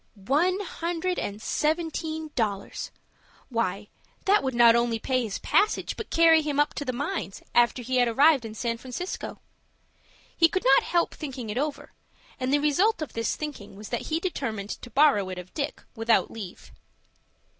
One 0.15 0.61
hundred 0.61 1.19
and 1.19 1.39
seventeen 1.39 2.31
dollars! 2.33 2.89
Why, 3.49 3.89
that 4.25 4.41
would 4.41 4.55
not 4.55 4.75
only 4.75 4.97
pay 4.97 5.21
his 5.21 5.37
passage, 5.37 5.95
but 5.95 6.09
carry 6.09 6.41
him 6.41 6.59
up 6.59 6.73
to 6.73 6.83
the 6.83 6.91
mines, 6.91 7.43
after 7.53 7.83
he 7.83 7.97
had 7.97 8.07
arrived 8.07 8.43
in 8.43 8.55
San 8.55 8.79
Francisco. 8.79 9.37
He 10.35 10.49
could 10.49 10.65
not 10.65 10.81
help 10.85 11.13
thinking 11.13 11.51
it 11.51 11.57
over, 11.59 11.91
and 12.39 12.51
the 12.51 12.57
result 12.57 13.03
of 13.03 13.13
this 13.13 13.35
thinking 13.35 13.75
was 13.75 13.89
that 13.89 14.07
he 14.09 14.19
determined 14.19 14.71
to 14.71 14.89
borrow 14.89 15.29
it 15.29 15.37
of 15.37 15.53
Dick 15.53 15.83
without 15.95 16.31
leave. 16.31 16.71